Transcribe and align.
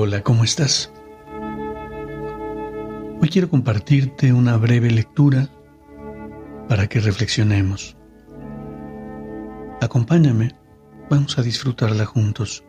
Hola, 0.00 0.22
¿cómo 0.22 0.44
estás? 0.44 0.92
Hoy 3.20 3.28
quiero 3.30 3.50
compartirte 3.50 4.32
una 4.32 4.56
breve 4.56 4.92
lectura 4.92 5.48
para 6.68 6.86
que 6.86 7.00
reflexionemos. 7.00 7.96
Acompáñame, 9.80 10.54
vamos 11.10 11.36
a 11.36 11.42
disfrutarla 11.42 12.06
juntos. 12.06 12.64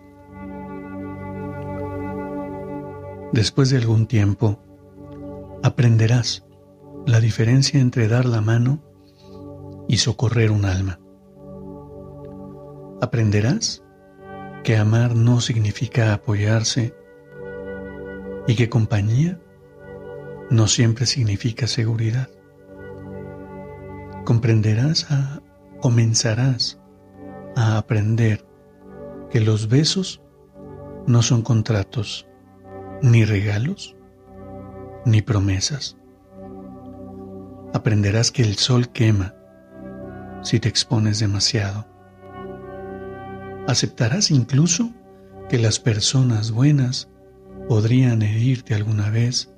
Después 3.32 3.70
de 3.70 3.78
algún 3.78 4.08
tiempo, 4.08 4.60
aprenderás 5.62 6.48
la 7.06 7.20
diferencia 7.20 7.80
entre 7.80 8.08
dar 8.08 8.26
la 8.26 8.42
mano 8.42 8.82
y 9.88 9.98
socorrer 9.98 10.50
un 10.50 10.66
alma. 10.66 11.00
Aprenderás 13.04 13.84
que 14.64 14.78
amar 14.78 15.16
no 15.16 15.42
significa 15.42 16.16
apoyarse 16.16 16.98
y 18.50 18.56
que 18.56 18.68
compañía 18.68 19.40
no 20.50 20.66
siempre 20.66 21.06
significa 21.06 21.68
seguridad. 21.68 22.30
Comprenderás 24.26 25.12
a, 25.12 25.44
comenzarás 25.80 26.82
a 27.56 27.78
aprender 27.78 28.44
que 29.30 29.40
los 29.40 29.70
besos 29.70 30.24
no 31.06 31.22
son 31.22 31.44
contratos, 31.44 32.26
ni 33.04 33.24
regalos, 33.24 33.96
ni 35.06 35.22
promesas. 35.22 35.96
Aprenderás 37.72 38.32
que 38.32 38.42
el 38.42 38.56
sol 38.56 38.90
quema 38.90 39.36
si 40.42 40.60
te 40.60 40.70
expones 40.70 41.20
demasiado. 41.20 41.86
Aceptarás 43.68 44.32
incluso 44.32 44.90
que 45.50 45.60
las 45.60 45.80
personas 45.80 46.50
buenas 46.50 47.10
podrían 47.70 48.24
herirte 48.24 48.74
alguna 48.74 49.12
vez 49.12 49.54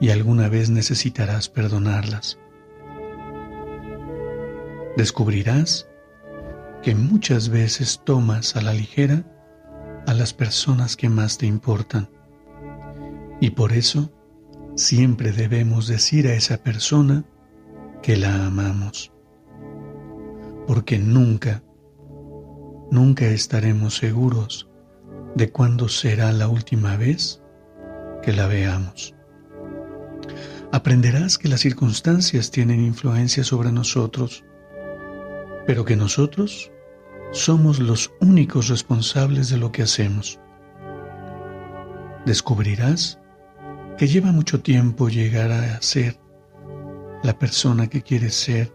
y 0.00 0.10
alguna 0.10 0.48
vez 0.48 0.70
necesitarás 0.70 1.48
perdonarlas. 1.48 2.38
Descubrirás 4.96 5.88
que 6.84 6.94
muchas 6.94 7.48
veces 7.48 8.00
tomas 8.04 8.54
a 8.54 8.62
la 8.62 8.72
ligera 8.72 9.24
a 10.06 10.14
las 10.14 10.32
personas 10.32 10.96
que 10.96 11.08
más 11.08 11.36
te 11.36 11.46
importan 11.46 12.08
y 13.40 13.50
por 13.50 13.72
eso 13.72 14.12
siempre 14.76 15.32
debemos 15.32 15.88
decir 15.88 16.28
a 16.28 16.34
esa 16.34 16.58
persona 16.58 17.24
que 18.02 18.16
la 18.16 18.46
amamos, 18.46 19.12
porque 20.68 20.96
nunca, 20.96 21.64
nunca 22.92 23.26
estaremos 23.26 23.96
seguros 23.96 24.71
de 25.34 25.50
cuándo 25.50 25.88
será 25.88 26.32
la 26.32 26.48
última 26.48 26.96
vez 26.96 27.42
que 28.22 28.32
la 28.32 28.46
veamos. 28.46 29.14
Aprenderás 30.72 31.38
que 31.38 31.48
las 31.48 31.60
circunstancias 31.60 32.50
tienen 32.50 32.84
influencia 32.84 33.44
sobre 33.44 33.72
nosotros, 33.72 34.44
pero 35.66 35.84
que 35.84 35.96
nosotros 35.96 36.70
somos 37.32 37.78
los 37.78 38.12
únicos 38.20 38.68
responsables 38.68 39.48
de 39.50 39.58
lo 39.58 39.72
que 39.72 39.82
hacemos. 39.82 40.38
Descubrirás 42.24 43.18
que 43.98 44.06
lleva 44.06 44.32
mucho 44.32 44.60
tiempo 44.60 45.08
llegar 45.08 45.50
a 45.50 45.80
ser 45.82 46.18
la 47.22 47.38
persona 47.38 47.88
que 47.88 48.02
quieres 48.02 48.34
ser 48.34 48.72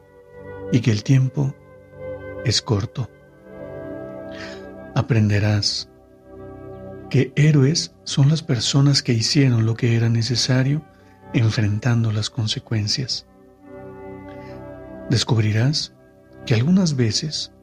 y 0.71 0.79
que 0.81 0.91
el 0.91 1.03
tiempo 1.03 1.55
es 2.45 2.61
corto. 2.61 3.09
Aprenderás 4.95 5.89
que 7.09 7.31
héroes 7.35 7.95
son 8.03 8.29
las 8.29 8.43
personas 8.43 9.01
que 9.01 9.13
hicieron 9.13 9.65
lo 9.65 9.75
que 9.75 9.95
era 9.95 10.09
necesario 10.09 10.83
enfrentando 11.33 12.11
las 12.11 12.29
consecuencias. 12.29 13.25
Descubrirás 15.09 15.93
que 16.45 16.53
algunas 16.53 16.95
veces 16.95 17.53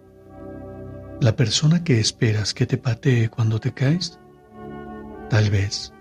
la 1.20 1.36
persona 1.36 1.84
que 1.84 2.00
esperas 2.00 2.54
que 2.54 2.66
te 2.66 2.78
patee 2.78 3.28
cuando 3.28 3.60
te 3.60 3.72
caes, 3.72 4.18
tal 5.30 5.50
vez, 5.50 5.92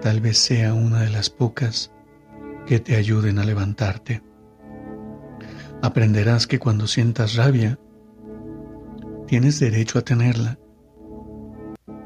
tal 0.00 0.20
vez 0.20 0.38
sea 0.38 0.74
una 0.74 1.02
de 1.02 1.10
las 1.10 1.30
pocas 1.30 1.92
que 2.66 2.80
te 2.80 2.96
ayuden 2.96 3.38
a 3.38 3.44
levantarte. 3.44 4.22
Aprenderás 5.82 6.46
que 6.46 6.58
cuando 6.58 6.86
sientas 6.86 7.36
rabia, 7.36 7.78
tienes 9.26 9.60
derecho 9.60 9.98
a 9.98 10.02
tenerla 10.02 10.58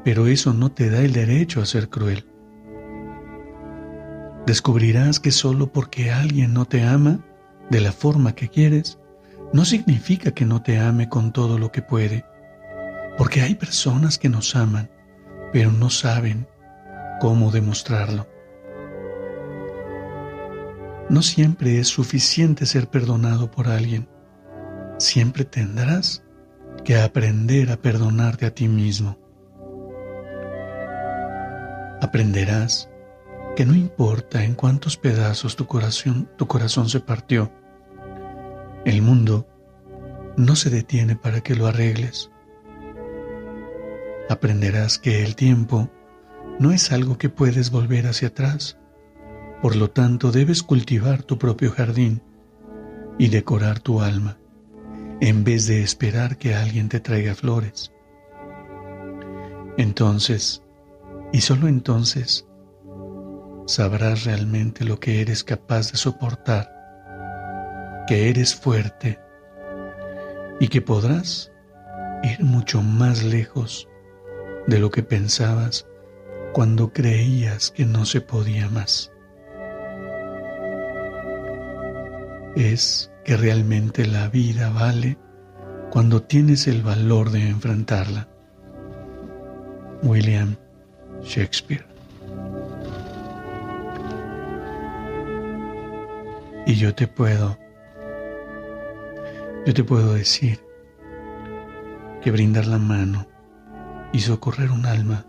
pero 0.03 0.27
eso 0.27 0.53
no 0.53 0.71
te 0.71 0.89
da 0.89 1.01
el 1.01 1.13
derecho 1.13 1.61
a 1.61 1.65
ser 1.65 1.89
cruel. 1.89 2.25
Descubrirás 4.45 5.19
que 5.19 5.31
solo 5.31 5.71
porque 5.71 6.11
alguien 6.11 6.53
no 6.53 6.65
te 6.65 6.83
ama 6.83 7.19
de 7.69 7.79
la 7.79 7.93
forma 7.93 8.35
que 8.35 8.49
quieres, 8.49 8.99
no 9.53 9.63
significa 9.63 10.31
que 10.31 10.45
no 10.45 10.61
te 10.61 10.79
ame 10.79 11.07
con 11.07 11.31
todo 11.31 11.57
lo 11.57 11.71
que 11.71 11.81
puede, 11.81 12.25
porque 13.17 13.41
hay 13.41 13.55
personas 13.55 14.17
que 14.17 14.27
nos 14.27 14.55
aman, 14.55 14.89
pero 15.53 15.71
no 15.71 15.89
saben 15.89 16.47
cómo 17.21 17.51
demostrarlo. 17.51 18.27
No 21.09 21.21
siempre 21.21 21.79
es 21.79 21.87
suficiente 21.87 22.65
ser 22.65 22.89
perdonado 22.89 23.49
por 23.51 23.67
alguien, 23.69 24.09
siempre 24.97 25.45
tendrás 25.45 26.23
que 26.83 26.97
aprender 26.97 27.71
a 27.71 27.77
perdonarte 27.77 28.45
a 28.45 28.53
ti 28.53 28.67
mismo 28.67 29.22
aprenderás 32.03 32.89
que 33.55 33.65
no 33.65 33.73
importa 33.75 34.43
en 34.43 34.55
cuántos 34.55 34.97
pedazos 34.97 35.55
tu 35.55 35.67
corazón, 35.67 36.29
tu 36.37 36.47
corazón 36.47 36.89
se 36.89 36.99
partió, 36.99 37.51
el 38.83 39.01
mundo 39.01 39.47
no 40.35 40.57
se 40.57 40.69
detiene 40.69 41.15
para 41.15 41.41
que 41.41 41.55
lo 41.55 41.65
arregles. 41.65 42.29
Aprenderás 44.29 44.97
que 44.97 45.23
el 45.23 45.35
tiempo 45.35 45.89
no 46.59 46.71
es 46.71 46.91
algo 46.91 47.17
que 47.17 47.29
puedes 47.29 47.71
volver 47.71 48.07
hacia 48.07 48.29
atrás, 48.29 48.77
por 49.61 49.77
lo 49.77 49.89
tanto 49.89 50.31
debes 50.31 50.61
cultivar 50.61 51.23
tu 51.23 51.37
propio 51.37 51.71
jardín 51.71 52.21
y 53.17 53.29
decorar 53.29 53.79
tu 53.79 54.01
alma, 54.01 54.37
en 55.21 55.45
vez 55.45 55.67
de 55.67 55.83
esperar 55.83 56.37
que 56.37 56.53
alguien 56.53 56.89
te 56.89 56.99
traiga 56.99 57.33
flores. 57.33 57.93
Entonces, 59.77 60.62
y 61.33 61.41
solo 61.41 61.67
entonces 61.67 62.47
sabrás 63.65 64.23
realmente 64.23 64.85
lo 64.85 64.99
que 64.99 65.19
eres 65.19 65.43
capaz 65.43 65.91
de 65.91 65.97
soportar, 65.97 66.71
que 68.07 68.29
eres 68.29 68.53
fuerte 68.53 69.19
y 70.59 70.67
que 70.67 70.81
podrás 70.81 71.51
ir 72.21 72.43
mucho 72.43 72.83
más 72.83 73.23
lejos 73.23 73.89
de 74.67 74.77
lo 74.77 74.91
que 74.91 75.01
pensabas 75.01 75.87
cuando 76.53 76.93
creías 76.93 77.71
que 77.71 77.87
no 77.87 78.05
se 78.05 78.21
podía 78.21 78.69
más. 78.69 79.11
Es 82.55 83.11
que 83.25 83.37
realmente 83.37 84.05
la 84.05 84.29
vida 84.29 84.69
vale 84.69 85.17
cuando 85.89 86.21
tienes 86.21 86.67
el 86.67 86.83
valor 86.83 87.31
de 87.31 87.49
enfrentarla. 87.49 88.29
William 90.03 90.57
Shakespeare. 91.23 91.85
Y 96.65 96.75
yo 96.75 96.93
te 96.93 97.07
puedo, 97.07 97.57
yo 99.65 99.73
te 99.73 99.83
puedo 99.83 100.13
decir 100.13 100.59
que 102.21 102.31
brindar 102.31 102.67
la 102.67 102.77
mano 102.77 103.27
y 104.13 104.19
socorrer 104.19 104.71
un 104.71 104.85
alma 104.85 105.25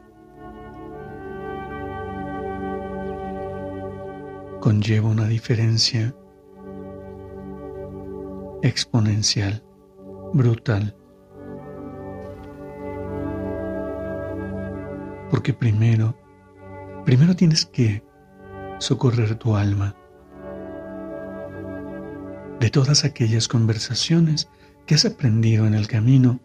conlleva 4.60 5.08
una 5.08 5.26
diferencia 5.26 6.14
exponencial, 8.62 9.62
brutal. 10.32 10.96
Porque 15.34 15.52
primero, 15.52 16.14
primero 17.04 17.34
tienes 17.34 17.66
que 17.66 18.04
socorrer 18.78 19.34
tu 19.34 19.56
alma 19.56 19.96
de 22.60 22.70
todas 22.70 23.04
aquellas 23.04 23.48
conversaciones 23.48 24.48
que 24.86 24.94
has 24.94 25.04
aprendido 25.04 25.66
en 25.66 25.74
el 25.74 25.88
camino 25.88 26.38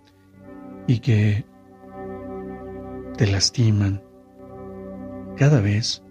y 0.87 1.01
que 1.01 1.45
te 3.15 3.27
lastiman 3.27 4.01
cada 5.37 5.61
vez 5.61 6.01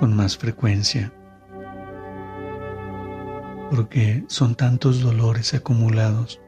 con 0.00 0.16
más 0.16 0.36
frecuencia, 0.36 1.12
porque 3.70 4.24
son 4.26 4.56
tantos 4.56 5.00
dolores 5.00 5.54
acumulados, 5.54 6.40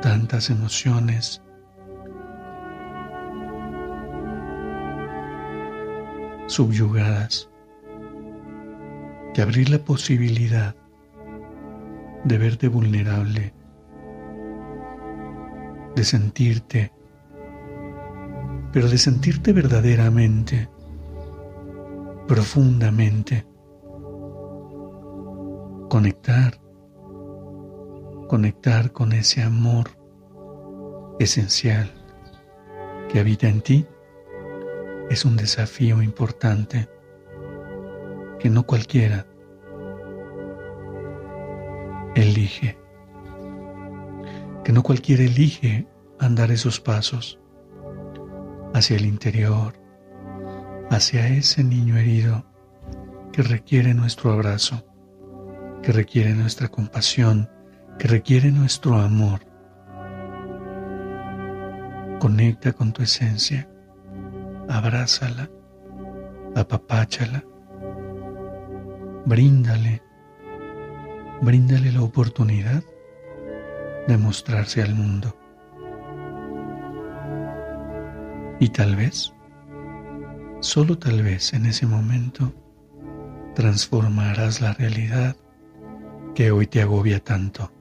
tantas 0.00 0.50
emociones, 0.50 1.42
subyugadas, 6.46 7.50
que 9.34 9.42
abrir 9.42 9.70
la 9.70 9.78
posibilidad 9.78 10.74
de 12.24 12.38
verte 12.38 12.68
vulnerable, 12.68 13.54
de 15.94 16.04
sentirte. 16.04 16.92
Pero 18.72 18.88
de 18.88 18.98
sentirte 18.98 19.52
verdaderamente, 19.52 20.68
profundamente, 22.26 23.46
conectar, 25.88 26.60
conectar 28.28 28.92
con 28.92 29.12
ese 29.12 29.42
amor 29.42 29.90
esencial 31.18 31.90
que 33.08 33.18
habita 33.18 33.48
en 33.48 33.62
ti, 33.62 33.86
es 35.10 35.24
un 35.24 35.36
desafío 35.36 36.02
importante 36.02 36.88
que 38.38 38.50
no 38.50 38.64
cualquiera 38.64 39.26
elige, 42.14 42.78
que 44.62 44.72
no 44.72 44.82
cualquiera 44.82 45.24
elige 45.24 45.88
andar 46.20 46.50
esos 46.50 46.80
pasos 46.80 47.40
hacia 48.74 48.96
el 48.96 49.06
interior, 49.06 49.74
hacia 50.90 51.28
ese 51.28 51.64
niño 51.64 51.96
herido 51.96 52.44
que 53.32 53.42
requiere 53.42 53.94
nuestro 53.94 54.32
abrazo, 54.32 54.84
que 55.82 55.92
requiere 55.92 56.34
nuestra 56.34 56.68
compasión, 56.68 57.48
que 57.98 58.08
requiere 58.08 58.50
nuestro 58.52 58.96
amor. 58.96 59.40
Conecta 62.20 62.72
con 62.72 62.92
tu 62.92 63.02
esencia, 63.02 63.68
abrázala, 64.68 65.50
apapáchala, 66.54 67.44
bríndale, 69.24 70.02
bríndale 71.40 71.92
la 71.92 72.02
oportunidad 72.02 72.82
de 74.06 74.16
mostrarse 74.16 74.82
al 74.82 74.94
mundo. 74.94 75.36
Y 78.60 78.70
tal 78.70 78.96
vez, 78.96 79.32
solo 80.60 80.98
tal 80.98 81.22
vez 81.22 81.52
en 81.52 81.66
ese 81.66 81.86
momento, 81.86 82.52
transformarás 83.54 84.60
la 84.60 84.72
realidad 84.72 85.36
que 86.34 86.50
hoy 86.50 86.66
te 86.66 86.82
agobia 86.82 87.20
tanto. 87.20 87.72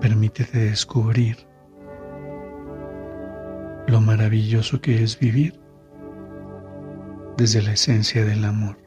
Permítete 0.00 0.58
descubrir 0.58 1.36
lo 3.86 4.00
maravilloso 4.00 4.80
que 4.80 5.02
es 5.02 5.18
vivir 5.18 5.60
desde 7.36 7.60
la 7.60 7.72
esencia 7.72 8.24
del 8.24 8.44
amor. 8.44 8.78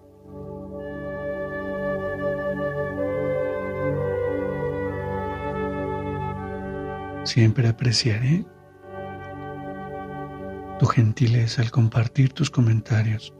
Siempre 7.23 7.67
apreciaré 7.67 8.45
tu 10.79 10.87
gentileza 10.87 11.61
al 11.61 11.69
compartir 11.69 12.33
tus 12.33 12.49
comentarios 12.49 13.33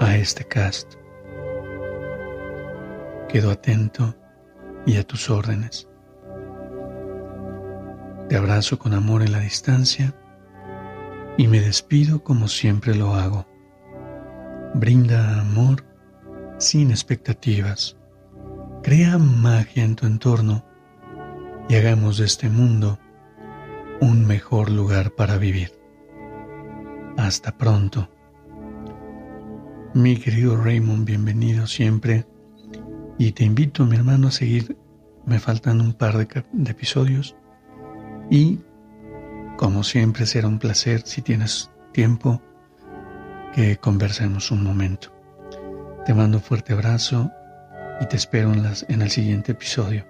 a 0.00 0.16
este 0.16 0.44
cast. 0.44 0.94
Quedo 3.28 3.52
atento 3.52 4.19
y 4.86 4.96
a 4.96 5.04
tus 5.04 5.30
órdenes. 5.30 5.88
Te 8.28 8.36
abrazo 8.36 8.78
con 8.78 8.94
amor 8.94 9.22
en 9.22 9.32
la 9.32 9.40
distancia 9.40 10.14
y 11.36 11.48
me 11.48 11.60
despido 11.60 12.22
como 12.22 12.48
siempre 12.48 12.94
lo 12.94 13.14
hago. 13.14 13.46
Brinda 14.74 15.40
amor 15.40 15.84
sin 16.58 16.90
expectativas. 16.90 17.96
Crea 18.82 19.18
magia 19.18 19.84
en 19.84 19.96
tu 19.96 20.06
entorno 20.06 20.64
y 21.68 21.74
hagamos 21.74 22.18
de 22.18 22.26
este 22.26 22.48
mundo 22.48 22.98
un 24.00 24.26
mejor 24.26 24.70
lugar 24.70 25.10
para 25.12 25.36
vivir. 25.36 25.72
Hasta 27.16 27.56
pronto. 27.56 28.08
Mi 29.92 30.16
querido 30.16 30.56
Raymond, 30.56 31.04
bienvenido 31.04 31.66
siempre 31.66 32.29
y 33.20 33.32
te 33.32 33.44
invito, 33.44 33.84
mi 33.84 33.96
hermano, 33.96 34.28
a 34.28 34.30
seguir. 34.30 34.78
Me 35.26 35.38
faltan 35.38 35.82
un 35.82 35.92
par 35.92 36.16
de, 36.16 36.26
de 36.54 36.70
episodios 36.70 37.36
y, 38.30 38.60
como 39.58 39.84
siempre, 39.84 40.24
será 40.24 40.48
un 40.48 40.58
placer 40.58 41.02
si 41.04 41.20
tienes 41.20 41.70
tiempo 41.92 42.40
que 43.54 43.76
conversemos 43.76 44.50
un 44.50 44.64
momento. 44.64 45.12
Te 46.06 46.14
mando 46.14 46.38
un 46.38 46.42
fuerte 46.42 46.72
abrazo 46.72 47.30
y 48.00 48.06
te 48.06 48.16
espero 48.16 48.54
en, 48.54 48.62
las, 48.62 48.86
en 48.88 49.02
el 49.02 49.10
siguiente 49.10 49.52
episodio. 49.52 50.06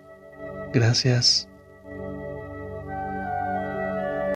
Gracias. 0.73 1.50